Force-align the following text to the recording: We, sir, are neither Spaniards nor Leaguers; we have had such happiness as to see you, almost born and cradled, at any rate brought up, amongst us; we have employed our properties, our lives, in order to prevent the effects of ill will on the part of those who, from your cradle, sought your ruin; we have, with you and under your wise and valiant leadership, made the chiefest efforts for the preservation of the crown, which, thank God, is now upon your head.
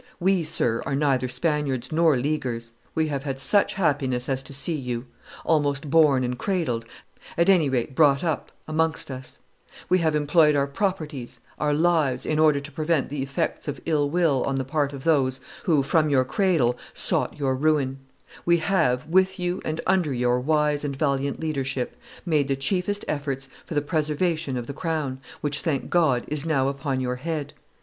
We, 0.29 0.41
sir, 0.41 0.81
are 0.87 0.95
neither 0.95 1.27
Spaniards 1.27 1.91
nor 1.91 2.17
Leaguers; 2.17 2.71
we 2.95 3.09
have 3.09 3.21
had 3.23 3.39
such 3.39 3.75
happiness 3.75 4.27
as 4.27 4.41
to 4.41 4.51
see 4.51 4.73
you, 4.73 5.05
almost 5.45 5.91
born 5.91 6.23
and 6.23 6.39
cradled, 6.39 6.85
at 7.37 7.49
any 7.49 7.69
rate 7.69 7.93
brought 7.93 8.23
up, 8.23 8.51
amongst 8.67 9.11
us; 9.11 9.37
we 9.89 9.99
have 9.99 10.15
employed 10.15 10.55
our 10.55 10.65
properties, 10.65 11.39
our 11.59 11.71
lives, 11.75 12.25
in 12.25 12.39
order 12.39 12.59
to 12.59 12.71
prevent 12.71 13.09
the 13.09 13.21
effects 13.21 13.67
of 13.67 13.79
ill 13.85 14.09
will 14.09 14.43
on 14.45 14.55
the 14.55 14.63
part 14.65 14.91
of 14.91 15.03
those 15.03 15.39
who, 15.65 15.83
from 15.83 16.09
your 16.09 16.25
cradle, 16.25 16.79
sought 16.95 17.37
your 17.37 17.53
ruin; 17.55 17.99
we 18.43 18.57
have, 18.57 19.05
with 19.05 19.37
you 19.37 19.61
and 19.63 19.81
under 19.85 20.11
your 20.11 20.39
wise 20.39 20.83
and 20.83 20.95
valiant 20.95 21.39
leadership, 21.39 21.95
made 22.25 22.47
the 22.47 22.55
chiefest 22.55 23.05
efforts 23.07 23.49
for 23.63 23.75
the 23.75 23.81
preservation 23.83 24.57
of 24.57 24.65
the 24.65 24.73
crown, 24.73 25.19
which, 25.41 25.59
thank 25.59 25.91
God, 25.91 26.25
is 26.27 26.43
now 26.43 26.69
upon 26.69 27.01
your 27.01 27.17
head. 27.17 27.53